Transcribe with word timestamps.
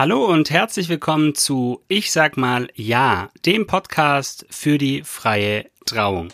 Hallo 0.00 0.24
und 0.24 0.48
herzlich 0.48 0.88
willkommen 0.88 1.34
zu 1.34 1.84
Ich 1.86 2.10
sag 2.10 2.38
mal 2.38 2.68
Ja, 2.74 3.28
dem 3.44 3.66
Podcast 3.66 4.46
für 4.48 4.78
die 4.78 5.02
freie 5.04 5.66
Trauung. 5.84 6.32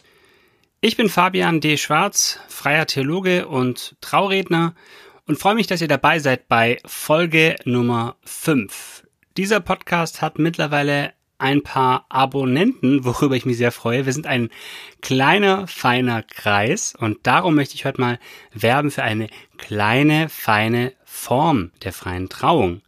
Ich 0.80 0.96
bin 0.96 1.08
Fabian 1.08 1.60
D. 1.60 1.76
Schwarz, 1.76 2.38
freier 2.46 2.86
Theologe 2.86 3.48
und 3.48 3.96
Trauredner 4.00 4.76
und 5.26 5.40
freue 5.40 5.56
mich, 5.56 5.66
dass 5.66 5.80
ihr 5.80 5.88
dabei 5.88 6.20
seid 6.20 6.46
bei 6.46 6.78
Folge 6.86 7.56
Nummer 7.64 8.14
5. 8.24 9.02
Dieser 9.36 9.58
Podcast 9.58 10.22
hat 10.22 10.38
mittlerweile 10.38 11.12
ein 11.38 11.64
paar 11.64 12.06
Abonnenten, 12.08 13.04
worüber 13.04 13.34
ich 13.34 13.46
mich 13.46 13.56
sehr 13.56 13.72
freue. 13.72 14.06
Wir 14.06 14.12
sind 14.12 14.28
ein 14.28 14.50
kleiner, 15.00 15.66
feiner 15.66 16.22
Kreis 16.22 16.94
und 16.96 17.26
darum 17.26 17.56
möchte 17.56 17.74
ich 17.74 17.84
heute 17.84 18.00
mal 18.00 18.20
werben 18.52 18.92
für 18.92 19.02
eine 19.02 19.26
kleine, 19.58 20.28
feine 20.28 20.92
Form 21.04 21.72
der 21.82 21.92
freien 21.92 22.28
Trauung. 22.28 22.80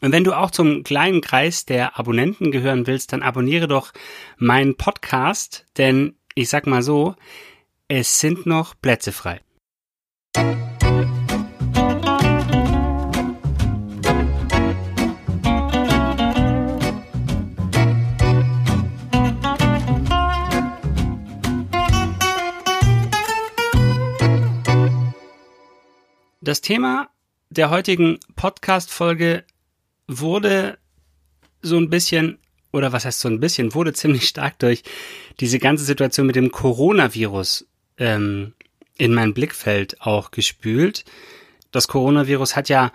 Und 0.00 0.12
wenn 0.12 0.24
du 0.24 0.32
auch 0.32 0.50
zum 0.50 0.84
kleinen 0.84 1.20
Kreis 1.20 1.64
der 1.64 1.98
Abonnenten 1.98 2.52
gehören 2.52 2.86
willst, 2.86 3.12
dann 3.12 3.22
abonniere 3.22 3.66
doch 3.66 3.92
meinen 4.36 4.76
Podcast, 4.76 5.66
denn 5.76 6.14
ich 6.34 6.48
sag 6.48 6.66
mal 6.66 6.82
so, 6.82 7.16
es 7.88 8.20
sind 8.20 8.46
noch 8.46 8.74
Plätze 8.80 9.12
frei. 9.12 9.40
Das 26.40 26.60
Thema 26.62 27.10
der 27.50 27.68
heutigen 27.68 28.20
Podcast-Folge 28.36 29.44
wurde 30.08 30.78
so 31.62 31.76
ein 31.76 31.90
bisschen, 31.90 32.38
oder 32.72 32.92
was 32.92 33.04
heißt 33.04 33.20
so 33.20 33.28
ein 33.28 33.40
bisschen, 33.40 33.74
wurde 33.74 33.92
ziemlich 33.92 34.26
stark 34.26 34.58
durch 34.58 34.82
diese 35.38 35.58
ganze 35.58 35.84
Situation 35.84 36.26
mit 36.26 36.36
dem 36.36 36.50
Coronavirus 36.50 37.66
ähm, 37.98 38.54
in 38.96 39.14
mein 39.14 39.34
Blickfeld 39.34 40.00
auch 40.00 40.30
gespült. 40.30 41.04
Das 41.70 41.86
Coronavirus 41.86 42.56
hat 42.56 42.68
ja 42.68 42.92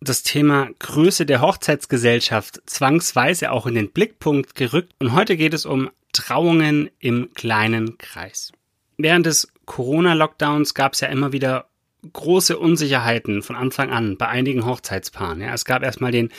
das 0.00 0.22
Thema 0.22 0.68
Größe 0.78 1.24
der 1.26 1.40
Hochzeitsgesellschaft 1.40 2.60
zwangsweise 2.66 3.50
auch 3.50 3.66
in 3.66 3.74
den 3.74 3.90
Blickpunkt 3.90 4.54
gerückt 4.54 4.92
und 4.98 5.12
heute 5.12 5.36
geht 5.36 5.54
es 5.54 5.66
um 5.66 5.90
Trauungen 6.12 6.90
im 6.98 7.32
kleinen 7.34 7.98
Kreis. 7.98 8.52
Während 8.96 9.26
des 9.26 9.48
Corona-Lockdowns 9.64 10.74
gab 10.74 10.92
es 10.92 11.00
ja 11.00 11.08
immer 11.08 11.32
wieder 11.32 11.68
große 12.12 12.58
Unsicherheiten 12.58 13.42
von 13.42 13.56
Anfang 13.56 13.90
an 13.90 14.16
bei 14.16 14.28
einigen 14.28 14.66
Hochzeitspaaren. 14.66 15.40
Ja, 15.40 15.54
es 15.54 15.64
gab 15.64 15.82
erstmal 15.82 16.12
den 16.12 16.30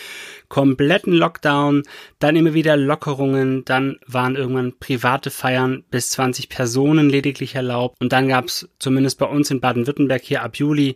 kompletten 0.47 1.13
Lockdown, 1.13 1.83
dann 2.19 2.35
immer 2.35 2.53
wieder 2.53 2.77
Lockerungen, 2.77 3.65
dann 3.65 3.97
waren 4.07 4.35
irgendwann 4.35 4.77
private 4.79 5.31
Feiern 5.31 5.83
bis 5.89 6.09
20 6.11 6.49
Personen 6.49 7.09
lediglich 7.09 7.55
erlaubt 7.55 7.97
und 7.99 8.11
dann 8.11 8.27
gab 8.27 8.45
es 8.45 8.69
zumindest 8.79 9.19
bei 9.19 9.25
uns 9.25 9.51
in 9.51 9.61
Baden-Württemberg 9.61 10.21
hier 10.21 10.43
ab 10.43 10.57
Juli 10.57 10.95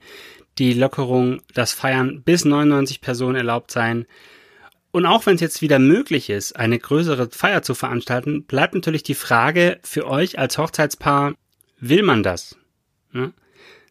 die 0.57 0.73
Lockerung, 0.73 1.41
dass 1.53 1.73
Feiern 1.73 2.21
bis 2.23 2.45
99 2.45 3.01
Personen 3.01 3.35
erlaubt 3.35 3.71
seien. 3.71 4.05
Und 4.91 5.05
auch 5.05 5.25
wenn 5.25 5.35
es 5.35 5.41
jetzt 5.41 5.61
wieder 5.61 5.79
möglich 5.79 6.29
ist, 6.29 6.55
eine 6.55 6.79
größere 6.79 7.29
Feier 7.29 7.61
zu 7.61 7.75
veranstalten, 7.75 8.45
bleibt 8.45 8.73
natürlich 8.73 9.03
die 9.03 9.15
Frage 9.15 9.79
für 9.83 10.07
euch 10.07 10.39
als 10.39 10.57
Hochzeitspaar, 10.57 11.35
will 11.79 12.03
man 12.03 12.23
das? 12.23 12.57
Ja? 13.13 13.31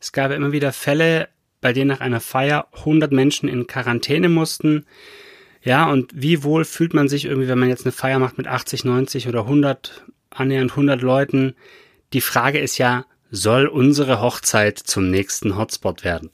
Es 0.01 0.13
gab 0.13 0.31
immer 0.31 0.53
wieder 0.53 0.73
Fälle, 0.73 1.29
bei 1.61 1.73
denen 1.73 1.89
nach 1.89 2.01
einer 2.01 2.21
Feier 2.21 2.69
100 2.73 3.13
Menschen 3.13 3.49
in 3.49 3.67
Quarantäne 3.67 4.29
mussten. 4.29 4.87
Ja, 5.63 5.91
und 5.91 6.13
wie 6.15 6.45
wohl 6.45 6.65
fühlt 6.65 6.95
man 6.95 7.09
sich 7.09 7.25
irgendwie, 7.25 7.49
wenn 7.49 7.59
man 7.59 7.69
jetzt 7.69 7.85
eine 7.85 7.93
Feier 7.93 8.19
macht 8.19 8.39
mit 8.39 8.47
80, 8.47 8.85
90 8.85 9.29
oder 9.29 9.41
100, 9.41 10.05
annähernd 10.31 10.71
100 10.71 11.03
Leuten? 11.03 11.55
Die 12.13 12.21
Frage 12.21 12.59
ist 12.59 12.79
ja, 12.79 13.07
soll 13.31 13.67
unsere 13.67 14.21
Hochzeit 14.21 14.79
zum 14.79 15.11
nächsten 15.11 15.57
Hotspot 15.57 16.05
werden? 16.05 16.31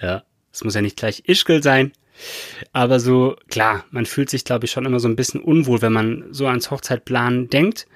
Ja, 0.00 0.24
es 0.52 0.64
muss 0.64 0.74
ja 0.74 0.82
nicht 0.82 0.96
gleich 0.96 1.22
Ischgl 1.26 1.62
sein, 1.62 1.92
aber 2.72 3.00
so, 3.00 3.36
klar, 3.48 3.84
man 3.90 4.06
fühlt 4.06 4.30
sich, 4.30 4.44
glaube 4.44 4.66
ich, 4.66 4.70
schon 4.70 4.84
immer 4.84 5.00
so 5.00 5.08
ein 5.08 5.16
bisschen 5.16 5.40
unwohl, 5.40 5.82
wenn 5.82 5.92
man 5.92 6.26
so 6.32 6.46
ans 6.46 6.70
Hochzeitplanen 6.70 7.48
denkt. 7.48 7.86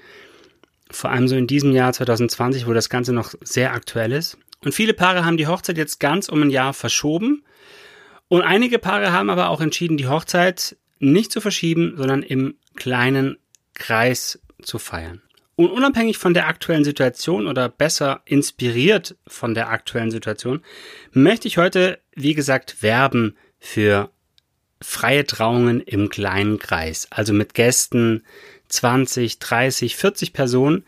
Vor 0.91 1.11
allem 1.11 1.29
so 1.29 1.37
in 1.37 1.47
diesem 1.47 1.73
Jahr 1.73 1.93
2020, 1.93 2.67
wo 2.67 2.73
das 2.73 2.89
Ganze 2.89 3.13
noch 3.13 3.35
sehr 3.43 3.73
aktuell 3.73 4.13
ist. 4.13 4.39
Und 4.65 4.73
viele 4.73 4.95
Paare 4.95 5.25
haben 5.25 5.37
die 5.37 5.47
Hochzeit 5.47 5.77
jetzt 5.77 6.01
ganz 6.01 6.29
um 6.29 6.43
ein 6.43 6.51
Jahr 6.51 6.73
verschoben. 6.73 7.45
Und 8.29 8.43
einige 8.43 8.79
Paare 8.79 9.13
haben 9.13 9.31
aber 9.31 9.51
auch 9.51 9.61
entschieden, 9.61 9.97
die 9.97 10.09
Hochzeit 10.09 10.77
nicht 10.99 11.31
zu 11.31 11.41
verschieben, 11.41 11.95
sondern 11.97 12.23
im 12.23 12.57
kleinen 12.75 13.37
Kreis 13.75 14.41
zu 14.63 14.79
feiern. 14.79 15.21
Und 15.57 15.71
unabhängig 15.71 16.19
von 16.19 16.35
der 16.35 16.49
aktuellen 16.49 16.83
Situation 16.83 17.47
oder 17.47 17.69
besser 17.69 18.23
inspiriert 18.25 19.17
von 19.27 19.55
der 19.55 19.69
aktuellen 19.69 20.11
Situation, 20.11 20.63
möchte 21.13 21.47
ich 21.47 21.59
heute, 21.59 22.01
wie 22.15 22.35
gesagt, 22.35 22.83
werben 22.83 23.37
für 23.61 24.11
freie 24.81 25.25
Trauungen 25.25 25.81
im 25.81 26.09
kleinen 26.09 26.59
Kreis. 26.59 27.07
Also 27.11 27.33
mit 27.33 27.55
Gästen 27.55 28.25
20, 28.69 29.39
30, 29.39 29.97
40 29.97 30.33
Personen. 30.33 30.85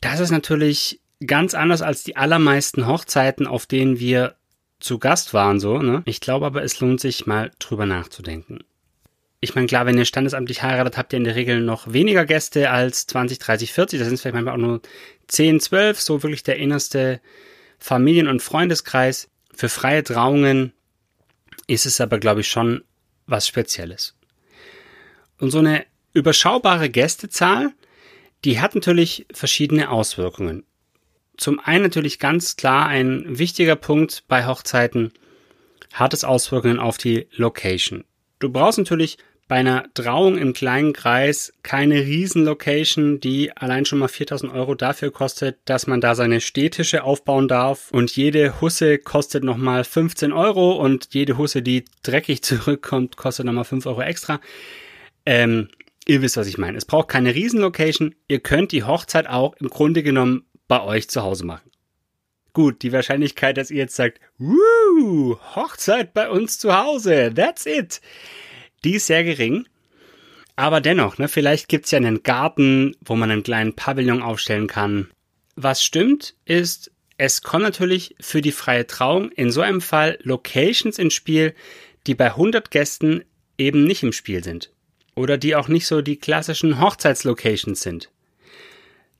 Das 0.00 0.20
ist 0.20 0.30
natürlich 0.30 1.00
ganz 1.26 1.54
anders 1.54 1.82
als 1.82 2.02
die 2.02 2.16
allermeisten 2.16 2.86
Hochzeiten, 2.86 3.46
auf 3.46 3.66
denen 3.66 3.98
wir 3.98 4.36
zu 4.78 4.98
Gast 4.98 5.34
waren, 5.34 5.60
so, 5.60 5.78
ne? 5.78 6.02
Ich 6.06 6.20
glaube 6.20 6.46
aber, 6.46 6.62
es 6.62 6.80
lohnt 6.80 7.00
sich 7.00 7.26
mal 7.26 7.50
drüber 7.58 7.86
nachzudenken. 7.86 8.60
Ich 9.42 9.54
meine, 9.54 9.66
klar, 9.66 9.86
wenn 9.86 9.96
ihr 9.96 10.04
standesamtlich 10.04 10.62
heiratet, 10.62 10.96
habt 10.98 11.12
ihr 11.12 11.18
in 11.18 11.24
der 11.24 11.34
Regel 11.34 11.60
noch 11.60 11.92
weniger 11.92 12.26
Gäste 12.26 12.70
als 12.70 13.06
20, 13.06 13.38
30, 13.38 13.72
40. 13.72 13.98
Das 13.98 14.08
sind 14.08 14.18
vielleicht 14.18 14.34
manchmal 14.34 14.54
auch 14.54 14.58
nur 14.58 14.80
10, 15.28 15.60
12, 15.60 16.00
so 16.00 16.22
wirklich 16.22 16.42
der 16.42 16.56
innerste 16.56 17.20
Familien- 17.78 18.28
und 18.28 18.42
Freundeskreis. 18.42 19.28
Für 19.54 19.68
freie 19.68 20.02
Trauungen 20.02 20.72
ist 21.66 21.86
es 21.86 22.00
aber, 22.00 22.18
glaube 22.18 22.42
ich, 22.42 22.48
schon 22.48 22.82
was 23.26 23.46
Spezielles. 23.46 24.14
Und 25.38 25.50
so 25.50 25.58
eine 25.58 25.86
überschaubare 26.12 26.90
Gästezahl, 26.90 27.72
die 28.44 28.60
hat 28.60 28.74
natürlich 28.74 29.26
verschiedene 29.32 29.90
Auswirkungen 29.90 30.64
zum 31.40 31.58
einen 31.58 31.82
natürlich 31.82 32.18
ganz 32.18 32.56
klar 32.56 32.86
ein 32.86 33.24
wichtiger 33.26 33.76
Punkt 33.76 34.24
bei 34.28 34.46
Hochzeiten, 34.46 35.12
hat 35.92 36.12
es 36.12 36.22
Auswirkungen 36.22 36.78
auf 36.78 36.98
die 36.98 37.26
Location. 37.32 38.04
Du 38.38 38.50
brauchst 38.50 38.78
natürlich 38.78 39.16
bei 39.48 39.56
einer 39.56 39.92
Trauung 39.94 40.38
im 40.38 40.52
kleinen 40.52 40.92
Kreis 40.92 41.52
keine 41.64 41.96
Riesenlocation, 41.96 43.18
die 43.18 43.50
allein 43.56 43.84
schon 43.84 43.98
mal 43.98 44.08
4000 44.08 44.52
Euro 44.52 44.76
dafür 44.76 45.10
kostet, 45.10 45.58
dass 45.64 45.88
man 45.88 46.00
da 46.00 46.14
seine 46.14 46.40
Städtische 46.40 47.02
aufbauen 47.02 47.48
darf. 47.48 47.90
Und 47.90 48.14
jede 48.14 48.60
Husse 48.60 48.98
kostet 48.98 49.42
nochmal 49.42 49.82
15 49.82 50.32
Euro 50.32 50.76
und 50.76 51.08
jede 51.14 51.36
Husse, 51.36 51.62
die 51.62 51.84
dreckig 52.02 52.42
zurückkommt, 52.44 53.16
kostet 53.16 53.46
nochmal 53.46 53.64
5 53.64 53.86
Euro 53.86 54.02
extra. 54.02 54.40
Ähm, 55.26 55.68
ihr 56.06 56.22
wisst, 56.22 56.36
was 56.36 56.46
ich 56.46 56.58
meine. 56.58 56.78
Es 56.78 56.84
braucht 56.84 57.08
keine 57.08 57.34
Riesenlocation. 57.34 58.14
Ihr 58.28 58.40
könnt 58.40 58.70
die 58.70 58.84
Hochzeit 58.84 59.26
auch 59.28 59.56
im 59.58 59.68
Grunde 59.68 60.04
genommen 60.04 60.44
bei 60.70 60.82
euch 60.82 61.10
zu 61.10 61.22
Hause 61.22 61.44
machen. 61.44 61.68
Gut, 62.52 62.82
die 62.82 62.92
Wahrscheinlichkeit, 62.92 63.56
dass 63.56 63.72
ihr 63.72 63.78
jetzt 63.78 63.96
sagt, 63.96 64.20
Woo, 64.38 65.36
Hochzeit 65.56 66.14
bei 66.14 66.30
uns 66.30 66.60
zu 66.60 66.76
Hause, 66.76 67.32
that's 67.34 67.66
it, 67.66 68.00
die 68.84 68.94
ist 68.94 69.08
sehr 69.08 69.24
gering. 69.24 69.66
Aber 70.54 70.80
dennoch, 70.80 71.18
ne, 71.18 71.26
vielleicht 71.26 71.68
gibt's 71.68 71.90
ja 71.90 71.96
einen 71.96 72.22
Garten, 72.22 72.94
wo 73.00 73.16
man 73.16 73.32
einen 73.32 73.42
kleinen 73.42 73.74
Pavillon 73.74 74.22
aufstellen 74.22 74.68
kann. 74.68 75.10
Was 75.56 75.82
stimmt, 75.82 76.36
ist, 76.44 76.92
es 77.16 77.42
kommen 77.42 77.64
natürlich 77.64 78.14
für 78.20 78.40
die 78.40 78.52
freie 78.52 78.86
Trauung 78.86 79.32
in 79.32 79.50
so 79.50 79.62
einem 79.62 79.80
Fall 79.80 80.18
Locations 80.22 80.98
ins 81.00 81.14
Spiel, 81.14 81.52
die 82.06 82.14
bei 82.14 82.26
100 82.26 82.70
Gästen 82.70 83.24
eben 83.58 83.84
nicht 83.84 84.04
im 84.04 84.12
Spiel 84.12 84.44
sind. 84.44 84.70
Oder 85.16 85.36
die 85.36 85.56
auch 85.56 85.66
nicht 85.66 85.86
so 85.86 86.00
die 86.00 86.16
klassischen 86.16 86.80
Hochzeitslocations 86.80 87.80
sind. 87.80 88.08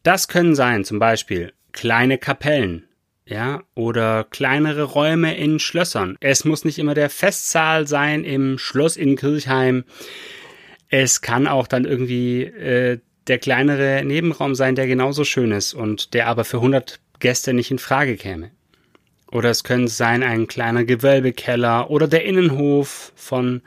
Das 0.03 0.29
können 0.29 0.55
sein 0.55 0.85
zum 0.85 0.99
Beispiel 0.99 1.53
kleine 1.73 2.19
Kapellen, 2.19 2.89
ja, 3.27 3.63
oder 3.75 4.25
kleinere 4.25 4.85
Räume 4.85 5.37
in 5.37 5.59
Schlössern. 5.59 6.17
Es 6.21 6.45
muss 6.45 6.65
nicht 6.65 6.79
immer 6.79 6.95
der 6.95 7.11
Festsaal 7.11 7.87
sein 7.87 8.25
im 8.25 8.59
Schloss 8.59 8.97
in 8.97 9.17
Kirchheim. 9.17 9.85
Es 10.89 11.21
kann 11.21 11.47
auch 11.47 11.67
dann 11.67 11.85
irgendwie 11.85 12.43
äh, 12.43 12.99
der 13.27 13.39
kleinere 13.39 14.03
Nebenraum 14.05 14.55
sein, 14.55 14.75
der 14.75 14.87
genauso 14.87 15.25
schön 15.25 15.53
ist 15.53 15.75
und 15.75 16.15
der 16.15 16.27
aber 16.27 16.45
für 16.45 16.57
100 16.57 16.99
Gäste 17.21 17.53
nicht 17.53 17.71
in 17.71 17.79
Frage 17.79 18.17
käme. 18.17 18.51
Oder 19.31 19.51
es 19.51 19.63
könnte 19.63 19.93
sein 19.93 20.23
ein 20.23 20.49
kleiner 20.49 20.85
Gewölbekeller 20.85 21.91
oder 21.91 22.09
der 22.09 22.25
Innenhof 22.25 23.13
von 23.15 23.63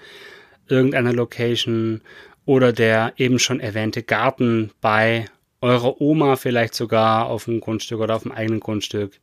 irgendeiner 0.68 1.14
Location 1.14 2.02
oder 2.46 2.74
der 2.74 3.14
eben 3.18 3.40
schon 3.40 3.60
erwähnte 3.60 4.04
Garten 4.04 4.72
bei 4.82 5.26
eurer 5.64 6.02
Oma 6.02 6.36
vielleicht 6.36 6.76
sogar 6.76 7.28
auf 7.28 7.46
dem 7.46 7.60
Grundstück 7.62 8.00
oder 8.00 8.16
auf 8.16 8.24
dem 8.24 8.32
eigenen 8.32 8.60
Grundstück. 8.60 9.20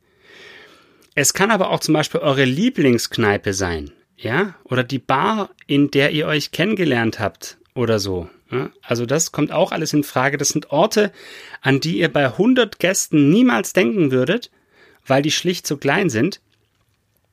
Es 1.15 1.33
kann 1.33 1.51
aber 1.51 1.69
auch 1.69 1.79
zum 1.79 1.93
Beispiel 1.93 2.21
eure 2.21 2.45
Lieblingskneipe 2.45 3.53
sein. 3.53 3.91
ja, 4.17 4.55
oder 4.63 4.83
die 4.83 4.99
Bar, 4.99 5.49
in 5.67 5.89
der 5.91 6.11
ihr 6.11 6.27
euch 6.27 6.51
kennengelernt 6.51 7.19
habt 7.19 7.57
oder 7.73 7.99
so. 7.99 8.29
Ja? 8.51 8.69
Also 8.81 9.05
das 9.05 9.31
kommt 9.31 9.51
auch 9.51 9.71
alles 9.71 9.93
in 9.93 10.03
Frage. 10.03 10.37
Das 10.37 10.49
sind 10.49 10.71
Orte, 10.71 11.11
an 11.61 11.79
die 11.79 11.99
ihr 11.99 12.11
bei 12.11 12.25
100 12.25 12.79
Gästen 12.79 13.29
niemals 13.31 13.73
denken 13.73 14.11
würdet, 14.11 14.51
weil 15.05 15.21
die 15.21 15.31
schlicht 15.31 15.65
so 15.65 15.77
klein 15.77 16.09
sind. 16.09 16.41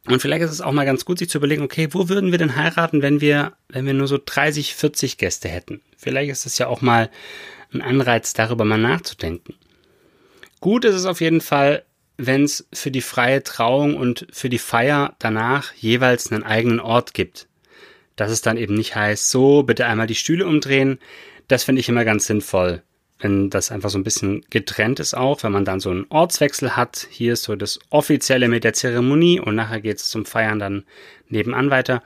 Und 0.06 0.22
vielleicht 0.22 0.42
ist 0.42 0.52
es 0.52 0.62
auch 0.62 0.72
mal 0.72 0.86
ganz 0.86 1.04
gut, 1.04 1.18
sich 1.18 1.28
zu 1.28 1.36
überlegen, 1.36 1.62
okay, 1.62 1.88
wo 1.90 2.08
würden 2.08 2.30
wir 2.30 2.38
denn 2.38 2.56
heiraten, 2.56 3.02
wenn 3.02 3.20
wir, 3.20 3.52
wenn 3.68 3.84
wir 3.84 3.92
nur 3.92 4.08
so 4.08 4.18
30, 4.24 4.74
40 4.74 5.18
Gäste 5.18 5.48
hätten? 5.48 5.82
Vielleicht 5.98 6.30
ist 6.30 6.46
es 6.46 6.56
ja 6.56 6.68
auch 6.68 6.80
mal 6.80 7.10
ein 7.72 7.82
Anreiz, 7.82 8.32
darüber 8.32 8.64
mal 8.64 8.78
nachzudenken. 8.78 9.54
Gut 10.60 10.84
ist 10.84 10.94
es 10.94 11.06
auf 11.06 11.20
jeden 11.20 11.40
Fall, 11.40 11.84
wenn 12.16 12.44
es 12.44 12.66
für 12.72 12.90
die 12.90 13.00
freie 13.00 13.42
Trauung 13.42 13.96
und 13.96 14.26
für 14.32 14.48
die 14.48 14.58
Feier 14.58 15.14
danach 15.20 15.72
jeweils 15.74 16.32
einen 16.32 16.42
eigenen 16.42 16.80
Ort 16.80 17.14
gibt. 17.14 17.46
Dass 18.16 18.32
es 18.32 18.42
dann 18.42 18.56
eben 18.56 18.74
nicht 18.74 18.96
heißt, 18.96 19.30
so, 19.30 19.62
bitte 19.62 19.86
einmal 19.86 20.08
die 20.08 20.16
Stühle 20.16 20.46
umdrehen. 20.46 20.98
Das 21.46 21.62
finde 21.62 21.80
ich 21.80 21.88
immer 21.88 22.04
ganz 22.04 22.26
sinnvoll, 22.26 22.82
wenn 23.20 23.50
das 23.50 23.70
einfach 23.70 23.90
so 23.90 23.98
ein 23.98 24.04
bisschen 24.04 24.44
getrennt 24.50 24.98
ist 24.98 25.14
auch, 25.14 25.44
wenn 25.44 25.52
man 25.52 25.64
dann 25.64 25.78
so 25.78 25.90
einen 25.90 26.06
Ortswechsel 26.08 26.76
hat. 26.76 27.06
Hier 27.08 27.34
ist 27.34 27.44
so 27.44 27.54
das 27.54 27.78
Offizielle 27.90 28.48
mit 28.48 28.64
der 28.64 28.72
Zeremonie 28.72 29.38
und 29.38 29.54
nachher 29.54 29.80
geht 29.80 29.98
es 29.98 30.08
zum 30.08 30.26
Feiern 30.26 30.58
dann 30.58 30.84
nebenan 31.28 31.70
weiter. 31.70 32.02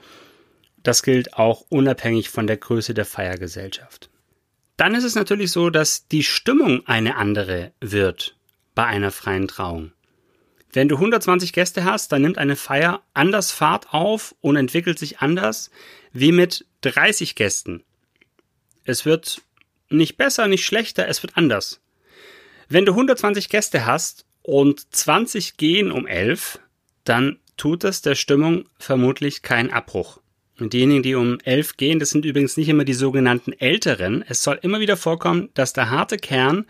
Das 0.83 1.01
gilt 1.01 1.33
auch 1.33 1.65
unabhängig 1.69 2.29
von 2.29 2.45
der 2.45 2.57
Größe 2.57 2.93
der 2.93 3.05
Feiergesellschaft. 3.05 4.11
Dann 4.77 4.95
ist 4.95 5.03
es 5.03 5.15
natürlich 5.15 5.51
so, 5.51 5.69
dass 5.69 6.07
die 6.07 6.23
Stimmung 6.23 6.85
eine 6.87 7.15
andere 7.15 7.73
wird 7.79 8.35
bei 8.75 8.85
einer 8.85 9.11
freien 9.11 9.47
Trauung. 9.47 9.91
Wenn 10.71 10.89
du 10.89 10.95
120 10.95 11.53
Gäste 11.53 11.83
hast, 11.83 12.11
dann 12.11 12.23
nimmt 12.23 12.39
eine 12.39 12.55
Feier 12.55 13.03
anders 13.13 13.51
Fahrt 13.51 13.93
auf 13.93 14.35
und 14.41 14.55
entwickelt 14.55 14.97
sich 14.97 15.19
anders 15.19 15.69
wie 16.11 16.31
mit 16.31 16.65
30 16.81 17.35
Gästen. 17.35 17.83
Es 18.83 19.05
wird 19.05 19.43
nicht 19.89 20.17
besser, 20.17 20.47
nicht 20.47 20.65
schlechter, 20.65 21.07
es 21.07 21.21
wird 21.21 21.37
anders. 21.37 21.79
Wenn 22.67 22.85
du 22.85 22.93
120 22.93 23.49
Gäste 23.49 23.85
hast 23.85 24.25
und 24.41 24.93
20 24.95 25.57
gehen 25.57 25.91
um 25.91 26.07
11, 26.07 26.59
dann 27.03 27.39
tut 27.55 27.83
es 27.83 28.01
der 28.01 28.15
Stimmung 28.15 28.65
vermutlich 28.79 29.43
keinen 29.43 29.71
Abbruch. 29.71 30.19
Und 30.63 30.71
diejenigen, 30.71 31.03
die 31.03 31.15
um 31.15 31.39
11 31.43 31.75
gehen, 31.75 31.99
das 31.99 32.11
sind 32.11 32.23
übrigens 32.23 32.55
nicht 32.55 32.69
immer 32.69 32.85
die 32.85 32.93
sogenannten 32.93 33.51
Älteren. 33.51 34.23
Es 34.25 34.43
soll 34.43 34.57
immer 34.61 34.79
wieder 34.79 34.95
vorkommen, 34.95 35.49
dass 35.55 35.73
der 35.73 35.89
harte 35.89 36.15
Kern 36.15 36.67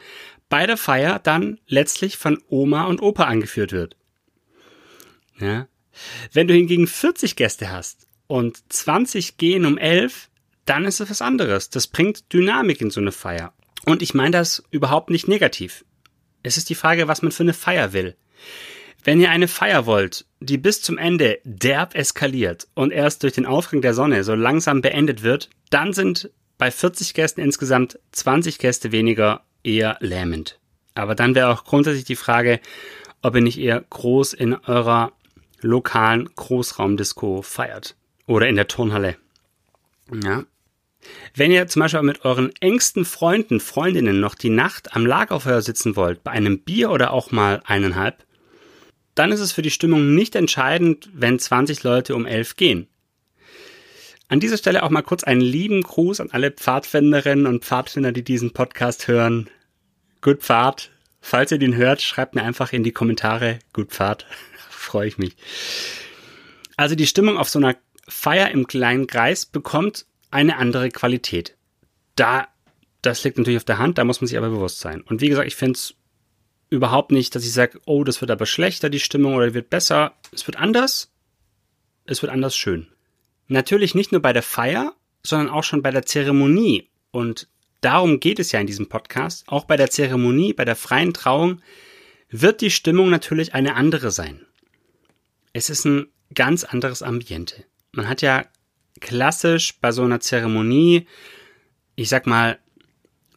bei 0.50 0.66
der 0.66 0.78
Feier 0.78 1.20
dann 1.20 1.60
letztlich 1.68 2.18
von 2.18 2.42
Oma 2.50 2.86
und 2.86 3.04
Opa 3.04 3.26
angeführt 3.26 3.72
wird. 3.72 3.96
Ja. 5.40 5.68
Wenn 6.32 6.48
du 6.48 6.56
hingegen 6.56 6.88
40 6.88 7.36
Gäste 7.36 7.72
hast 7.72 8.08
und 8.26 8.64
20 8.74 9.38
gehen 9.38 9.64
um 9.64 9.78
11, 9.78 10.32
dann 10.66 10.86
ist 10.86 11.00
es 11.00 11.12
was 11.12 11.22
anderes. 11.22 11.70
Das 11.70 11.86
bringt 11.86 12.34
Dynamik 12.34 12.82
in 12.82 12.90
so 12.90 13.00
eine 13.00 13.12
Feier. 13.12 13.54
Und 13.86 14.02
ich 14.02 14.16
meine 14.16 14.32
das 14.32 14.64
überhaupt 14.72 15.12
nicht 15.12 15.28
negativ. 15.28 15.86
Es 16.42 16.58
ist 16.58 16.68
die 16.72 16.76
Frage, 16.76 17.08
was 17.08 17.22
man 17.22 17.32
für 17.32 17.44
eine 17.44 17.54
Feier 17.54 17.94
will. 17.94 18.16
Wenn 19.04 19.20
ihr 19.20 19.32
eine 19.32 19.48
Feier 19.48 19.86
wollt, 19.86 20.26
die 20.40 20.58
bis 20.58 20.82
zum 20.82 20.98
Ende 20.98 21.40
derb 21.44 21.96
eskaliert 21.96 22.68
und 22.74 22.92
erst 22.92 23.24
durch 23.24 23.34
den 23.34 23.46
Aufgang 23.46 23.82
der 23.82 23.94
Sonne 23.94 24.24
so 24.24 24.34
langsam 24.34 24.82
beendet 24.82 25.24
wird, 25.24 25.50
dann 25.70 25.94
sind 25.94 26.32
bei 26.58 26.72
40 26.72 27.14
Gästen 27.14 27.42
insgesamt 27.42 28.00
20 28.14 28.60
Gäste 28.60 28.92
weniger 28.92 29.42
eher 29.64 29.98
lähmend. 30.00 30.60
Aber 30.96 31.16
dann 31.16 31.36
wäre 31.36 31.50
auch 31.50 31.66
grundsätzlich 31.66 32.06
die 32.06 32.16
Frage, 32.16 32.60
ob 33.22 33.36
ihr 33.36 33.42
nicht 33.42 33.60
eher 33.60 33.84
groß 33.90 34.34
in 34.34 34.54
eurer 34.54 35.12
lokalen 35.62 36.30
Großraumdisco 36.36 37.42
feiert. 37.42 37.96
Oder 38.26 38.48
in 38.48 38.56
der 38.56 38.68
Turnhalle. 38.68 39.18
Ja. 40.24 40.44
Wenn 41.36 41.52
ihr 41.52 41.68
zum 41.68 41.82
Beispiel 41.82 42.02
mit 42.04 42.24
euren 42.24 42.54
engsten 42.62 43.04
Freunden, 43.04 43.60
Freundinnen 43.60 44.22
noch 44.22 44.36
die 44.36 44.50
Nacht 44.50 44.96
am 44.96 45.06
Lagerfeuer 45.06 45.62
sitzen 45.62 45.98
wollt, 45.98 46.24
bei 46.24 46.32
einem 46.32 46.60
Bier 46.60 46.92
oder 46.92 47.12
auch 47.12 47.32
mal 47.32 47.62
eineinhalb, 47.66 48.24
dann 49.16 49.32
ist 49.32 49.40
es 49.40 49.52
für 49.52 49.62
die 49.62 49.72
Stimmung 49.72 50.16
nicht 50.16 50.36
entscheidend, 50.36 51.10
wenn 51.14 51.40
20 51.40 51.84
Leute 51.84 52.16
um 52.16 52.26
elf 52.26 52.56
gehen. 52.56 52.88
An 54.28 54.40
dieser 54.40 54.58
Stelle 54.58 54.84
auch 54.84 54.90
mal 54.90 55.04
kurz 55.04 55.24
einen 55.24 55.42
lieben 55.42 55.82
Gruß 55.82 56.20
an 56.20 56.32
alle 56.32 56.52
Pfadfinderinnen 56.52 57.46
und 57.46 57.64
Pfadfinder, 57.64 58.12
die 58.12 58.24
diesen 58.24 58.52
Podcast 58.52 59.08
hören. 59.08 59.50
Gut 60.22 60.42
Pfad. 60.42 60.90
Falls 61.22 61.52
ihr 61.52 61.60
den 61.60 61.76
hört, 61.76 62.02
schreibt 62.02 62.34
mir 62.34 62.44
einfach 62.44 62.74
in 62.74 62.84
die 62.84 62.92
Kommentare. 62.92 63.60
Gut 63.74 63.92
Pfad. 63.92 64.26
Freue 64.70 65.08
ich 65.08 65.18
mich. 65.18 65.36
Also 66.78 66.96
die 66.96 67.08
Stimmung 67.08 67.38
auf 67.38 67.50
so 67.50 67.60
einer 67.60 67.76
Feier 68.08 68.50
im 68.52 68.68
kleinen 68.68 69.08
Kreis 69.08 69.46
bekommt 69.46 70.06
eine 70.32 70.58
andere 70.58 70.90
Qualität. 70.90 71.56
Da, 72.16 72.48
das 73.02 73.24
liegt 73.24 73.38
natürlich 73.38 73.58
auf 73.58 73.66
der 73.66 73.78
Hand, 73.78 73.98
da 73.98 74.04
muss 74.04 74.20
man 74.20 74.28
sich 74.28 74.38
aber 74.38 74.50
bewusst 74.50 74.80
sein. 74.80 75.02
Und 75.02 75.22
wie 75.22 75.30
gesagt, 75.30 75.48
ich 75.48 75.56
finde 75.56 75.74
es 75.74 75.96
überhaupt 76.74 77.12
nicht, 77.12 77.36
dass 77.36 77.46
ich 77.46 77.54
sage, 77.54 77.80
oh, 77.86 78.04
das 78.04 78.20
wird 78.20 78.32
aber 78.32 78.48
schlechter, 78.48 78.90
die 78.90 79.00
Stimmung, 79.00 79.36
oder 79.36 79.54
wird 79.54 79.70
besser. 79.70 80.16
Es 80.32 80.48
wird 80.48 80.58
anders. 80.58 81.12
Es 82.06 82.22
wird 82.22 82.32
anders 82.32 82.56
schön. 82.56 82.88
Natürlich 83.48 83.94
nicht 83.94 84.12
nur 84.12 84.22
bei 84.22 84.34
der 84.34 84.44
Feier, 84.44 84.96
sondern 85.22 85.50
auch 85.50 85.64
schon 85.64 85.84
bei 85.84 85.92
der 85.92 86.06
Zeremonie. 86.06 86.90
Und 87.12 87.48
darum 87.82 88.20
geht 88.20 88.40
es 88.40 88.52
ja 88.52 88.60
in 88.60 88.68
diesem 88.68 88.90
Podcast. 88.90 89.44
Auch 89.48 89.66
bei 89.66 89.78
der 89.78 89.92
Zeremonie, 89.92 90.54
bei 90.54 90.66
der 90.66 90.76
freien 90.76 91.14
Trauung 91.14 91.62
wird 92.30 92.62
die 92.62 92.72
Stimmung 92.72 93.12
natürlich 93.12 93.54
eine 93.54 93.76
andere 93.76 94.10
sein. 94.10 94.44
Es 95.54 95.70
ist 95.70 95.86
ein 95.86 96.08
ganz 96.34 96.64
anderes 96.64 97.04
Ambiente. 97.04 97.66
Man 97.92 98.10
hat 98.10 98.24
ja 98.24 98.46
klassisch 99.00 99.80
bei 99.80 99.92
so 99.92 100.02
einer 100.02 100.20
Zeremonie, 100.20 101.08
ich 101.96 102.10
sag 102.10 102.26
mal, 102.26 102.58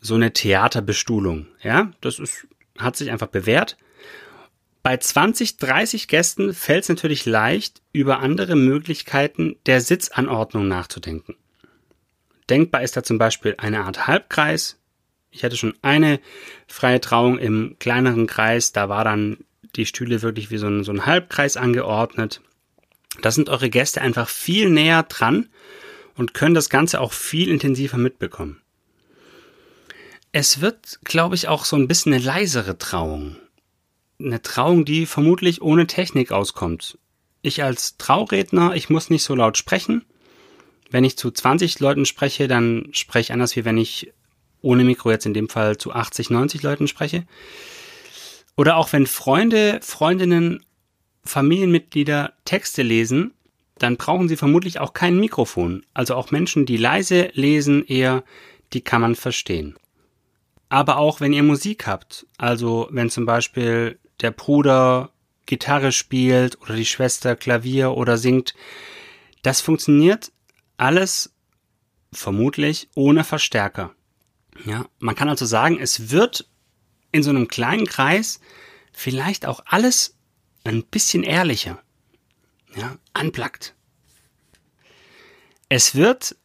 so 0.00 0.14
eine 0.14 0.32
Theaterbestuhlung. 0.32 1.48
Ja, 1.62 1.92
das 2.00 2.18
ist, 2.18 2.46
hat 2.78 2.96
sich 2.96 3.11
einfach 3.11 3.28
bewährt. 3.28 3.76
Bei 4.82 4.96
20, 4.96 5.56
30 5.56 6.06
Gästen 6.06 6.55
fällt 6.55 6.84
es 6.84 6.88
natürlich 6.88 7.26
leicht, 7.26 7.82
über 7.93 8.20
andere 8.20 8.55
Möglichkeiten 8.55 9.56
der 9.67 9.81
Sitzanordnung 9.81 10.69
nachzudenken. 10.69 11.34
Denkbar 12.49 12.82
ist 12.82 12.96
da 12.96 13.02
zum 13.02 13.19
Beispiel 13.19 13.56
eine 13.58 13.81
Art 13.81 14.06
Halbkreis. 14.06 14.78
Ich 15.32 15.43
hatte 15.43 15.56
schon 15.56 15.75
eine 15.82 16.20
freie 16.69 17.00
Trauung 17.00 17.38
im 17.38 17.76
kleineren 17.81 18.26
Kreis, 18.26 18.73
da 18.73 18.88
war 18.88 19.02
dann 19.02 19.38
die 19.75 19.87
Stühle 19.87 20.22
wirklich 20.22 20.50
wie 20.50 20.58
so 20.58 20.69
ein, 20.69 20.84
so 20.84 20.93
ein 20.93 21.05
Halbkreis 21.05 21.56
angeordnet. 21.56 22.40
Da 23.22 23.31
sind 23.31 23.49
eure 23.49 23.70
Gäste 23.70 24.00
einfach 24.00 24.29
viel 24.29 24.70
näher 24.70 25.02
dran 25.02 25.49
und 26.14 26.34
können 26.34 26.55
das 26.55 26.70
Ganze 26.70 27.00
auch 27.00 27.12
viel 27.12 27.49
intensiver 27.49 27.99
mitbekommen. 27.99 28.60
Es 30.38 30.60
wird, 30.60 30.98
glaube 31.02 31.34
ich, 31.34 31.48
auch 31.48 31.64
so 31.64 31.76
ein 31.76 31.88
bisschen 31.88 32.12
eine 32.12 32.22
leisere 32.22 32.76
Trauung 32.76 33.36
eine 34.19 34.43
Trauung, 34.43 34.84
die 34.84 35.06
vermutlich 35.06 35.62
ohne 35.62 35.86
Technik 35.86 36.32
auskommt. 36.32 36.98
Ich 37.43 37.62
als 37.62 37.96
Trauredner, 37.96 38.74
ich 38.74 38.90
muss 38.90 39.10
nicht 39.10 39.22
so 39.22 39.34
laut 39.34 39.56
sprechen. 39.56 40.05
Wenn 40.90 41.05
ich 41.05 41.16
zu 41.16 41.31
20 41.31 41.81
Leuten 41.81 42.06
spreche, 42.06 42.48
dann 42.48 42.88
spreche 42.93 43.28
ich 43.28 43.32
anders, 43.32 43.56
wie 43.56 43.64
wenn 43.64 43.78
ich 43.78 44.12
ohne 44.62 44.84
Mikro 44.84 45.10
jetzt 45.10 45.26
in 45.26 45.34
dem 45.34 45.48
Fall 45.48 45.76
zu 45.78 45.93
80, 45.93 46.31
90 46.31 46.62
Leuten 46.62 46.88
spreche. 46.88 47.24
Oder 48.56 48.76
auch 48.76 48.93
wenn 48.93 49.06
Freunde, 49.06 49.81
Freundinnen, 49.82 50.64
Familienmitglieder 51.24 52.32
Texte 52.44 52.82
lesen, 52.82 53.32
dann 53.78 53.96
brauchen 53.96 54.28
sie 54.28 54.36
vermutlich 54.36 54.81
auch 54.81 54.93
kein 54.93 55.19
Mikrofon. 55.19 55.84
Also 55.93 56.14
auch 56.14 56.31
Menschen, 56.31 56.66
die 56.66 56.78
leise 56.78 57.31
lesen, 57.34 57.84
eher, 57.86 58.24
die 58.72 58.81
kann 58.81 59.02
man 59.02 59.14
verstehen. 59.14 59.76
Aber 60.69 60.99
auch 60.99 61.20
wenn 61.20 61.32
ihr 61.32 61.43
Musik 61.43 61.87
habt, 61.87 62.27
also 62.39 62.89
wenn 62.91 63.11
zum 63.11 63.25
Beispiel 63.25 63.99
der 64.20 64.32
Bruder 64.32 65.13
Gitarre 65.46 65.93
spielt 65.93 66.61
oder 66.61 66.75
die 66.75 66.85
Schwester 66.85 67.37
Klavier 67.37 67.93
oder 67.93 68.19
singt. 68.19 68.55
Das 69.43 69.61
funktioniert 69.61 70.32
alles 70.77 71.32
vermutlich 72.13 72.89
ohne 72.94 73.25
Verstärker. 73.25 73.94
Ja, 74.65 74.87
man 74.99 75.15
kann 75.15 75.29
also 75.29 75.46
sagen, 75.46 75.79
es 75.79 76.11
wird 76.11 76.49
in 77.13 77.23
so 77.23 77.31
einem 77.31 77.49
kleinen 77.49 77.87
Kreis 77.87 78.41
vielleicht 78.93 79.46
auch 79.46 79.61
alles 79.67 80.17
ein 80.65 80.82
bisschen 80.85 81.23
ehrlicher. 81.23 81.81
Ja, 82.75 82.96
unplugged. 83.19 83.75
Es 85.69 85.94
wird 85.94 86.37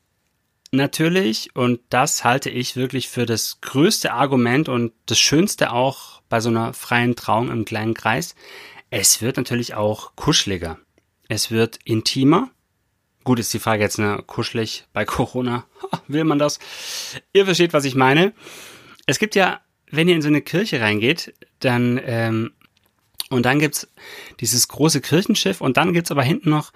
natürlich, 0.72 1.56
und 1.56 1.80
das 1.90 2.24
halte 2.24 2.50
ich 2.50 2.76
wirklich 2.76 3.10
für 3.10 3.26
das 3.26 3.60
größte 3.62 4.14
Argument 4.14 4.70
und 4.70 4.94
das 5.06 5.20
Schönste 5.20 5.72
auch 5.72 6.22
bei 6.30 6.40
so 6.40 6.50
einer 6.50 6.74
freien 6.74 7.16
Trauung 7.16 7.52
im 7.52 7.66
kleinen 7.66 7.94
Kreis, 7.94 8.36
es 8.90 9.22
wird 9.22 9.38
natürlich 9.38 9.74
auch 9.74 10.16
kuscheliger. 10.16 10.78
Es 11.30 11.50
wird 11.50 11.80
intimer. 11.86 12.50
Gut, 13.24 13.40
ist 13.40 13.54
die 13.54 13.60
Frage 13.60 13.84
jetzt, 13.84 14.00
ne, 14.00 14.22
kuschelig 14.28 14.86
bei 14.94 15.06
Corona. 15.06 15.66
Will 16.08 16.24
man 16.24 16.40
das? 16.40 16.60
Ihr 17.34 17.46
versteht, 17.46 17.74
was 17.74 17.86
ich 17.86 17.96
meine. 17.96 18.34
Es 19.06 19.20
gibt 19.20 19.36
ja, 19.36 19.62
wenn 19.90 20.08
ihr 20.08 20.16
in 20.16 20.22
so 20.22 20.28
eine 20.28 20.42
Kirche 20.42 20.82
reingeht, 20.82 21.34
dann, 21.60 22.00
ähm, 22.04 22.54
und 23.30 23.46
dann 23.46 23.60
gibt's 23.60 23.88
dieses 24.42 24.68
große 24.68 25.00
Kirchenschiff 25.00 25.62
und 25.62 25.78
dann 25.78 25.94
gibt's 25.94 26.12
aber 26.12 26.24
hinten 26.24 26.50
noch 26.50 26.74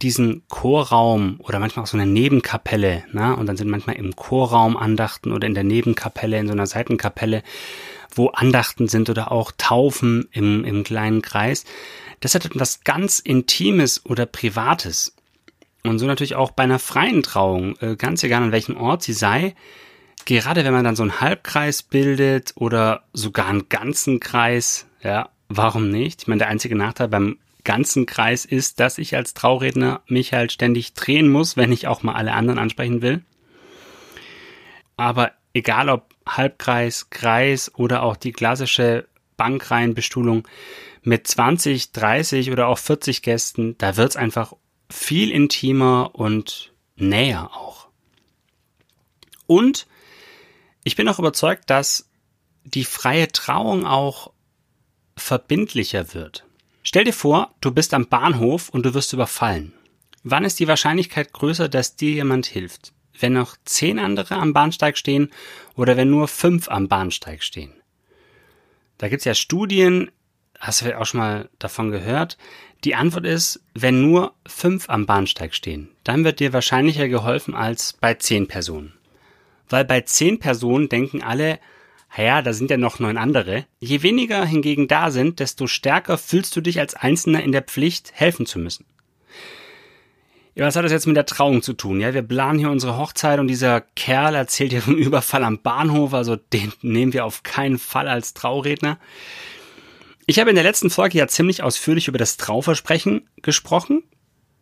diesen 0.00 0.42
Chorraum 0.48 1.36
oder 1.38 1.58
manchmal 1.58 1.84
auch 1.84 1.88
so 1.88 1.96
eine 1.96 2.10
Nebenkapelle, 2.10 3.04
ne? 3.12 3.36
Und 3.36 3.46
dann 3.46 3.56
sind 3.56 3.70
manchmal 3.70 3.96
im 3.96 4.16
Chorraum 4.16 4.76
Andachten 4.76 5.32
oder 5.32 5.46
in 5.46 5.54
der 5.54 5.64
Nebenkapelle, 5.64 6.38
in 6.38 6.46
so 6.46 6.52
einer 6.52 6.66
Seitenkapelle, 6.66 7.42
wo 8.14 8.28
Andachten 8.28 8.88
sind 8.88 9.10
oder 9.10 9.30
auch 9.30 9.52
Taufen 9.56 10.28
im, 10.32 10.64
im 10.64 10.84
kleinen 10.84 11.22
Kreis. 11.22 11.64
Das 12.20 12.34
hat 12.34 12.44
etwas 12.44 12.84
ganz 12.84 13.18
Intimes 13.18 14.04
oder 14.04 14.26
Privates. 14.26 15.14
Und 15.84 15.98
so 15.98 16.06
natürlich 16.06 16.36
auch 16.36 16.52
bei 16.52 16.62
einer 16.62 16.78
freien 16.78 17.22
Trauung, 17.22 17.76
äh, 17.80 17.96
ganz 17.96 18.22
egal 18.22 18.42
an 18.42 18.52
welchem 18.52 18.76
Ort 18.76 19.02
sie 19.02 19.12
sei, 19.12 19.54
gerade 20.24 20.64
wenn 20.64 20.72
man 20.72 20.84
dann 20.84 20.96
so 20.96 21.02
einen 21.02 21.20
Halbkreis 21.20 21.82
bildet 21.82 22.52
oder 22.54 23.02
sogar 23.12 23.48
einen 23.48 23.68
ganzen 23.68 24.20
Kreis, 24.20 24.86
ja, 25.02 25.30
warum 25.48 25.90
nicht? 25.90 26.22
Ich 26.22 26.28
meine, 26.28 26.38
der 26.38 26.48
einzige 26.48 26.76
Nachteil 26.76 27.08
beim 27.08 27.38
ganzen 27.64 28.06
Kreis 28.06 28.44
ist, 28.44 28.80
dass 28.80 28.98
ich 28.98 29.16
als 29.16 29.34
Trauredner 29.34 30.02
mich 30.06 30.32
halt 30.32 30.52
ständig 30.52 30.94
drehen 30.94 31.28
muss, 31.28 31.56
wenn 31.56 31.72
ich 31.72 31.86
auch 31.86 32.02
mal 32.02 32.14
alle 32.14 32.32
anderen 32.32 32.58
ansprechen 32.58 33.02
will. 33.02 33.22
Aber 34.96 35.32
egal 35.54 35.88
ob 35.88 36.14
Halbkreis, 36.26 37.10
Kreis 37.10 37.72
oder 37.74 38.02
auch 38.02 38.16
die 38.16 38.32
klassische 38.32 39.06
Bankreihenbestuhlung 39.36 40.46
mit 41.02 41.26
20, 41.26 41.92
30 41.92 42.50
oder 42.50 42.68
auch 42.68 42.78
40 42.78 43.22
Gästen, 43.22 43.76
da 43.78 43.96
wird's 43.96 44.16
einfach 44.16 44.52
viel 44.90 45.30
intimer 45.30 46.10
und 46.14 46.72
näher 46.96 47.50
auch. 47.54 47.88
Und 49.46 49.86
ich 50.84 50.96
bin 50.96 51.08
auch 51.08 51.18
überzeugt, 51.18 51.70
dass 51.70 52.08
die 52.64 52.84
freie 52.84 53.28
Trauung 53.28 53.86
auch 53.86 54.32
verbindlicher 55.16 56.14
wird. 56.14 56.44
Stell 56.82 57.04
dir 57.04 57.12
vor, 57.12 57.54
du 57.60 57.70
bist 57.70 57.94
am 57.94 58.06
Bahnhof 58.06 58.68
und 58.68 58.84
du 58.84 58.94
wirst 58.94 59.12
überfallen. 59.12 59.72
Wann 60.24 60.44
ist 60.44 60.58
die 60.60 60.68
Wahrscheinlichkeit 60.68 61.32
größer, 61.32 61.68
dass 61.68 61.96
dir 61.96 62.10
jemand 62.10 62.46
hilft? 62.46 62.92
Wenn 63.18 63.34
noch 63.34 63.56
zehn 63.64 63.98
andere 63.98 64.36
am 64.36 64.52
Bahnsteig 64.52 64.98
stehen 64.98 65.30
oder 65.76 65.96
wenn 65.96 66.10
nur 66.10 66.28
fünf 66.28 66.68
am 66.68 66.88
Bahnsteig 66.88 67.42
stehen? 67.42 67.72
Da 68.98 69.08
gibt's 69.08 69.24
ja 69.24 69.34
Studien, 69.34 70.10
hast 70.58 70.80
du 70.80 70.84
vielleicht 70.84 71.00
auch 71.00 71.06
schon 71.06 71.20
mal 71.20 71.48
davon 71.58 71.90
gehört. 71.90 72.36
Die 72.84 72.94
Antwort 72.94 73.26
ist, 73.26 73.64
wenn 73.74 74.02
nur 74.02 74.34
fünf 74.46 74.88
am 74.88 75.06
Bahnsteig 75.06 75.54
stehen, 75.54 75.88
dann 76.04 76.24
wird 76.24 76.40
dir 76.40 76.52
wahrscheinlicher 76.52 77.08
geholfen 77.08 77.54
als 77.54 77.92
bei 77.92 78.14
zehn 78.14 78.48
Personen. 78.48 78.94
Weil 79.68 79.84
bei 79.84 80.00
zehn 80.00 80.38
Personen 80.38 80.88
denken 80.88 81.22
alle, 81.22 81.60
ja, 82.16 82.42
da 82.42 82.52
sind 82.52 82.70
ja 82.70 82.76
noch 82.76 82.98
neun 82.98 83.16
andere. 83.16 83.64
Je 83.80 84.02
weniger 84.02 84.44
hingegen 84.44 84.88
da 84.88 85.10
sind, 85.10 85.40
desto 85.40 85.66
stärker 85.66 86.18
fühlst 86.18 86.54
du 86.56 86.60
dich 86.60 86.78
als 86.78 86.94
Einzelner 86.94 87.42
in 87.42 87.52
der 87.52 87.62
Pflicht, 87.62 88.12
helfen 88.14 88.44
zu 88.44 88.58
müssen. 88.58 88.84
Ja, 90.54 90.66
was 90.66 90.76
hat 90.76 90.84
das 90.84 90.92
jetzt 90.92 91.06
mit 91.06 91.16
der 91.16 91.24
Trauung 91.24 91.62
zu 91.62 91.72
tun? 91.72 92.00
Ja, 92.00 92.12
wir 92.12 92.20
planen 92.20 92.58
hier 92.58 92.70
unsere 92.70 92.98
Hochzeit 92.98 93.40
und 93.40 93.48
dieser 93.48 93.80
Kerl 93.80 94.34
erzählt 94.34 94.72
hier 94.72 94.82
vom 94.82 94.96
Überfall 94.96 95.44
am 95.44 95.60
Bahnhof, 95.60 96.12
also 96.12 96.36
den 96.36 96.72
nehmen 96.82 97.14
wir 97.14 97.24
auf 97.24 97.42
keinen 97.42 97.78
Fall 97.78 98.08
als 98.08 98.34
Trauredner. 98.34 98.98
Ich 100.26 100.38
habe 100.38 100.50
in 100.50 100.56
der 100.56 100.64
letzten 100.64 100.90
Folge 100.90 101.18
ja 101.18 101.26
ziemlich 101.26 101.62
ausführlich 101.62 102.08
über 102.08 102.18
das 102.18 102.36
Trauversprechen 102.36 103.28
gesprochen. 103.40 104.02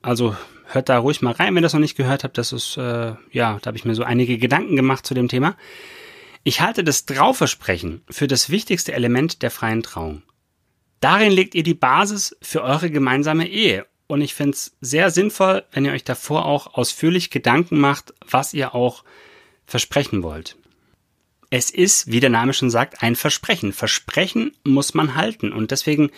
Also 0.01 0.37
hört 0.67 0.89
da 0.89 0.99
ruhig 0.99 1.21
mal 1.23 1.33
rein, 1.33 1.55
wenn 1.55 1.63
ihr 1.63 1.63
das 1.63 1.75
noch 1.75 1.81
nicht 1.81 1.97
gehört 1.97 2.23
habt. 2.23 2.39
Das 2.39 2.53
ist, 2.53 2.77
äh, 2.77 3.15
ja, 3.33 3.59
da 3.61 3.67
habe 3.67 3.77
ich 3.77 3.85
mir 3.85 3.95
so 3.95 4.05
einige 4.05 4.39
Gedanken 4.39 4.77
gemacht 4.77 5.05
zu 5.05 5.15
dem 5.15 5.29
Thema. 5.29 5.57
Ich 6.43 6.63
halte 6.63 6.83
das 6.85 7.05
Trauversprechen 7.05 8.03
für 8.09 8.27
das 8.27 8.49
wichtigste 8.49 8.93
Element 8.93 9.43
der 9.43 9.51
freien 9.51 9.83
Trauung. 9.83 10.23
Darin 11.01 11.33
legt 11.33 11.55
ihr 11.55 11.63
die 11.63 11.75
Basis 11.75 12.37
für 12.41 12.63
eure 12.63 12.91
gemeinsame 12.91 13.47
Ehe. 13.47 13.87
Und 14.07 14.23
ich 14.23 14.35
finde 14.35 14.57
es 14.57 14.77
sehr 14.81 15.11
sinnvoll, 15.11 15.65
wenn 15.71 15.85
ihr 15.85 15.93
euch 15.93 16.05
davor 16.05 16.47
auch 16.47 16.75
ausführlich 16.75 17.31
Gedanken 17.31 17.79
macht, 17.79 18.15
was 18.27 18.55
ihr 18.55 18.75
auch 18.75 19.05
versprechen 19.67 20.23
wollt. 20.23 20.57
Es 21.51 21.71
ist, 21.71 22.11
wie 22.11 22.21
der 22.21 22.31
Name 22.31 22.55
schon 22.55 22.71
sagt, 22.71 23.03
ein 23.03 23.17
Versprechen. 23.17 23.73
Versprechen 23.73 24.57
muss 24.65 24.95
man 24.95 25.15
halten. 25.15 25.53
Und 25.53 25.71
deswegen 25.71 26.11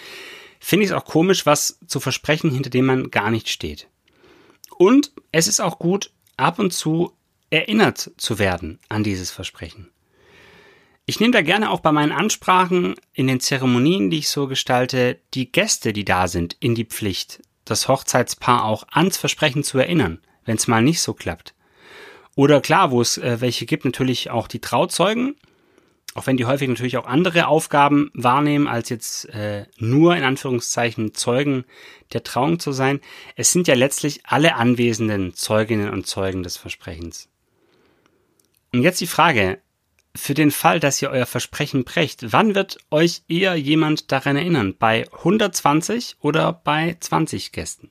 finde 0.60 0.84
ich 0.84 0.90
es 0.90 0.96
auch 0.96 1.04
komisch, 1.04 1.46
was 1.46 1.80
zu 1.86 1.98
versprechen, 1.98 2.50
hinter 2.50 2.70
dem 2.70 2.86
man 2.86 3.10
gar 3.10 3.30
nicht 3.30 3.48
steht. 3.48 3.88
Und 4.78 5.12
es 5.32 5.48
ist 5.48 5.60
auch 5.60 5.78
gut, 5.78 6.12
ab 6.36 6.58
und 6.58 6.72
zu 6.72 7.12
erinnert 7.50 8.12
zu 8.16 8.38
werden 8.38 8.78
an 8.88 9.04
dieses 9.04 9.30
Versprechen. 9.30 9.91
Ich 11.04 11.18
nehme 11.18 11.32
da 11.32 11.42
gerne 11.42 11.70
auch 11.70 11.80
bei 11.80 11.90
meinen 11.90 12.12
Ansprachen 12.12 12.94
in 13.12 13.26
den 13.26 13.40
Zeremonien, 13.40 14.08
die 14.10 14.18
ich 14.18 14.28
so 14.28 14.46
gestalte, 14.46 15.18
die 15.34 15.50
Gäste, 15.50 15.92
die 15.92 16.04
da 16.04 16.28
sind, 16.28 16.56
in 16.60 16.76
die 16.76 16.84
Pflicht, 16.84 17.42
das 17.64 17.88
Hochzeitspaar 17.88 18.64
auch 18.64 18.84
ans 18.90 19.16
Versprechen 19.16 19.64
zu 19.64 19.78
erinnern, 19.78 20.20
wenn 20.44 20.56
es 20.56 20.68
mal 20.68 20.82
nicht 20.82 21.00
so 21.00 21.12
klappt. 21.12 21.54
Oder 22.36 22.60
klar, 22.60 22.92
wo 22.92 23.00
es 23.00 23.18
äh, 23.18 23.40
welche 23.40 23.66
gibt, 23.66 23.84
natürlich 23.84 24.30
auch 24.30 24.46
die 24.46 24.60
Trauzeugen, 24.60 25.34
auch 26.14 26.26
wenn 26.26 26.36
die 26.36 26.44
häufig 26.44 26.68
natürlich 26.68 26.96
auch 26.96 27.06
andere 27.06 27.48
Aufgaben 27.48 28.10
wahrnehmen, 28.14 28.68
als 28.68 28.88
jetzt 28.88 29.28
äh, 29.30 29.66
nur 29.78 30.14
in 30.14 30.22
Anführungszeichen 30.22 31.14
Zeugen 31.14 31.64
der 32.12 32.22
Trauung 32.22 32.60
zu 32.60 32.70
sein. 32.70 33.00
Es 33.34 33.50
sind 33.50 33.66
ja 33.66 33.74
letztlich 33.74 34.20
alle 34.24 34.54
anwesenden 34.54 35.34
Zeuginnen 35.34 35.90
und 35.90 36.06
Zeugen 36.06 36.42
des 36.42 36.56
Versprechens. 36.56 37.28
Und 38.72 38.82
jetzt 38.82 39.00
die 39.00 39.06
Frage, 39.06 39.58
für 40.14 40.34
den 40.34 40.50
Fall, 40.50 40.80
dass 40.80 41.00
ihr 41.00 41.10
euer 41.10 41.26
Versprechen 41.26 41.84
brecht, 41.84 42.32
wann 42.32 42.54
wird 42.54 42.78
euch 42.90 43.22
eher 43.28 43.54
jemand 43.54 44.12
daran 44.12 44.36
erinnern? 44.36 44.74
Bei 44.78 45.06
120 45.12 46.16
oder 46.20 46.52
bei 46.52 46.96
20 47.00 47.52
Gästen? 47.52 47.90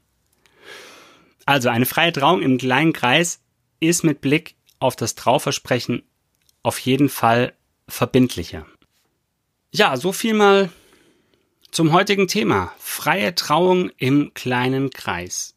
Also 1.45 1.69
eine 1.69 1.85
freie 1.85 2.13
Trauung 2.13 2.41
im 2.41 2.57
kleinen 2.57 2.93
Kreis 2.93 3.41
ist 3.79 4.03
mit 4.03 4.21
Blick 4.21 4.55
auf 4.79 4.95
das 4.95 5.15
Trauversprechen 5.15 6.03
auf 6.63 6.79
jeden 6.79 7.09
Fall 7.09 7.53
verbindlicher. 7.87 8.65
Ja, 9.71 9.97
so 9.97 10.11
viel 10.11 10.33
mal 10.33 10.69
zum 11.71 11.91
heutigen 11.91 12.27
Thema. 12.27 12.73
Freie 12.77 13.33
Trauung 13.33 13.89
im 13.97 14.33
kleinen 14.33 14.91
Kreis. 14.91 15.55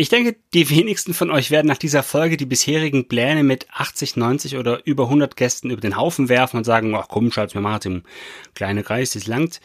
Ich 0.00 0.08
denke, 0.08 0.34
die 0.54 0.70
wenigsten 0.70 1.12
von 1.12 1.30
euch 1.30 1.50
werden 1.50 1.66
nach 1.66 1.76
dieser 1.76 2.02
Folge 2.02 2.38
die 2.38 2.46
bisherigen 2.46 3.06
Pläne 3.06 3.42
mit 3.42 3.66
80, 3.70 4.16
90 4.16 4.56
oder 4.56 4.80
über 4.86 5.04
100 5.04 5.36
Gästen 5.36 5.68
über 5.68 5.82
den 5.82 5.98
Haufen 5.98 6.30
werfen 6.30 6.56
und 6.56 6.64
sagen, 6.64 6.94
ach 6.94 7.08
komm, 7.10 7.30
Schatz, 7.30 7.52
wir 7.52 7.60
machen 7.60 7.82
im 7.84 8.02
kleinen 8.54 8.82
Kreis, 8.82 9.10
das 9.10 9.26
langt. 9.26 9.60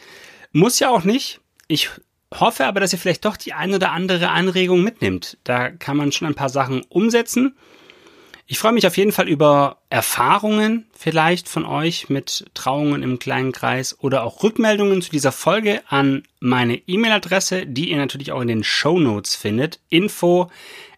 Muss 0.52 0.78
ja 0.78 0.90
auch 0.90 1.04
nicht. 1.04 1.40
Ich 1.68 1.88
hoffe 2.34 2.66
aber, 2.66 2.80
dass 2.80 2.92
ihr 2.92 2.98
vielleicht 2.98 3.24
doch 3.24 3.38
die 3.38 3.54
ein 3.54 3.72
oder 3.72 3.92
andere 3.92 4.28
Anregung 4.28 4.82
mitnimmt. 4.82 5.38
Da 5.42 5.70
kann 5.70 5.96
man 5.96 6.12
schon 6.12 6.28
ein 6.28 6.34
paar 6.34 6.50
Sachen 6.50 6.82
umsetzen. 6.90 7.56
Ich 8.48 8.60
freue 8.60 8.72
mich 8.72 8.86
auf 8.86 8.96
jeden 8.96 9.10
Fall 9.10 9.28
über 9.28 9.78
Erfahrungen 9.90 10.86
vielleicht 10.96 11.48
von 11.48 11.64
euch 11.64 12.08
mit 12.08 12.44
Trauungen 12.54 13.02
im 13.02 13.18
kleinen 13.18 13.50
Kreis 13.50 13.98
oder 13.98 14.22
auch 14.22 14.44
Rückmeldungen 14.44 15.02
zu 15.02 15.10
dieser 15.10 15.32
Folge 15.32 15.82
an 15.88 16.22
meine 16.38 16.76
E-Mail-Adresse, 16.76 17.66
die 17.66 17.90
ihr 17.90 17.96
natürlich 17.96 18.30
auch 18.30 18.40
in 18.40 18.46
den 18.46 18.62
Show 18.62 19.00
Notes 19.00 19.34
findet. 19.34 19.80
Info 19.88 20.48